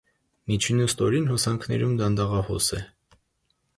[0.51, 2.81] Միջին ու ստորին հոսանքներում դանդաղահոս է։